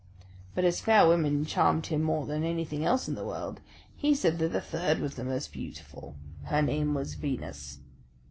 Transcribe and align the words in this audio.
But 0.55 0.63
as 0.65 0.81
fair 0.81 1.07
women 1.07 1.45
charmed 1.45 1.85
him 1.85 2.01
more 2.01 2.25
than 2.25 2.43
anything 2.43 2.83
else 2.83 3.07
in 3.07 3.13
the 3.13 3.23
world, 3.23 3.61
he 3.95 4.15
said 4.15 4.39
that 4.39 4.51
the 4.51 4.59
third 4.59 4.97
was 4.99 5.13
the 5.13 5.23
most 5.23 5.53
beautiful 5.53 6.15
her 6.45 6.63
name 6.63 6.95
was 6.95 7.13
Venus. 7.13 7.77